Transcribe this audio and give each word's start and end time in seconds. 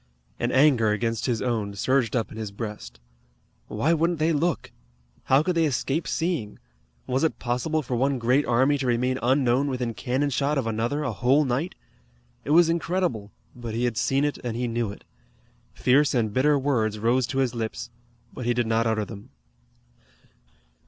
An 0.39 0.51
anger 0.51 0.89
against 0.91 1.27
his 1.27 1.43
own 1.43 1.75
surged 1.75 2.15
up 2.15 2.31
in 2.31 2.37
his 2.39 2.51
breast. 2.51 2.99
Why 3.67 3.93
wouldn't 3.93 4.17
they 4.17 4.33
look? 4.33 4.71
How 5.25 5.43
could 5.43 5.53
they 5.53 5.65
escape 5.67 6.07
seeing? 6.07 6.57
Was 7.05 7.23
it 7.23 7.37
possible 7.37 7.83
for 7.83 7.95
one 7.95 8.17
great 8.17 8.43
army 8.47 8.79
to 8.79 8.87
remain 8.87 9.19
unknown 9.21 9.67
within 9.67 9.93
cannon 9.93 10.31
shot 10.31 10.57
of 10.57 10.65
another 10.65 11.03
a 11.03 11.11
whole 11.13 11.45
night? 11.45 11.75
It 12.43 12.49
was 12.49 12.67
incredible, 12.67 13.31
but 13.55 13.75
he 13.75 13.83
had 13.83 13.95
seen 13.95 14.25
it, 14.25 14.39
and 14.43 14.57
he 14.57 14.67
knew 14.67 14.91
it. 14.91 15.03
Fierce 15.75 16.15
and 16.15 16.33
bitter 16.33 16.57
words 16.57 16.97
rose 16.97 17.27
to 17.27 17.37
his 17.37 17.53
lips, 17.53 17.91
but 18.33 18.47
he 18.47 18.55
did 18.55 18.65
not 18.65 18.87
utter 18.87 19.05
them. 19.05 19.29